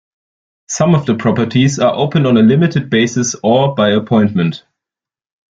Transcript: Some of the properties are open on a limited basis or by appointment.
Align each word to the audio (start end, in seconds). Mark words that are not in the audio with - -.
Some 0.67 0.95
of 0.95 1.05
the 1.05 1.13
properties 1.13 1.77
are 1.77 1.93
open 1.93 2.25
on 2.25 2.35
a 2.35 2.39
limited 2.41 2.89
basis 2.89 3.35
or 3.43 3.75
by 3.75 3.89
appointment. 3.91 4.63